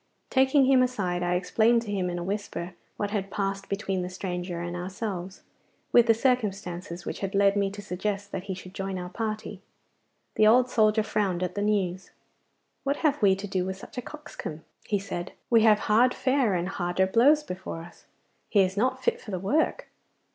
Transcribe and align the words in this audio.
Taking 0.31 0.65
him 0.65 0.81
aside 0.81 1.21
I 1.21 1.35
explained 1.35 1.83
to 1.83 1.91
him 1.91 2.09
in 2.09 2.17
a 2.17 2.23
whisper 2.23 2.73
what 2.97 3.11
had 3.11 3.29
passed 3.29 3.69
between 3.69 4.01
the 4.01 4.09
stranger 4.09 4.59
and 4.59 4.75
ourselves, 4.75 5.43
with 5.91 6.07
the 6.07 6.15
circumstances 6.15 7.05
which 7.05 7.19
had 7.19 7.35
led 7.35 7.55
me 7.55 7.69
to 7.69 7.83
suggest 7.83 8.31
that 8.31 8.45
he 8.45 8.55
should 8.55 8.73
join 8.73 8.97
our 8.97 9.09
party. 9.11 9.61
The 10.37 10.47
old 10.47 10.71
soldier 10.71 11.03
frowned 11.03 11.43
at 11.43 11.53
the 11.53 11.61
news. 11.61 12.09
'What 12.83 12.97
have 13.05 13.21
we 13.21 13.35
to 13.35 13.47
do 13.47 13.63
with 13.63 13.77
such 13.77 13.95
a 13.95 14.01
coxcomb?' 14.01 14.63
he 14.87 14.97
said. 14.97 15.33
'We 15.51 15.61
have 15.65 15.79
hard 15.81 16.15
fare 16.15 16.55
and 16.55 16.67
harder 16.67 17.05
blows 17.05 17.43
before 17.43 17.83
us. 17.83 18.05
He 18.49 18.61
is 18.61 18.75
not 18.75 19.03
fit 19.03 19.21
for 19.21 19.29
the 19.29 19.37
work. 19.39 19.87